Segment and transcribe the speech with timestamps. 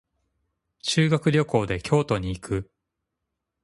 [0.81, 2.71] 修学旅行で京都に行く。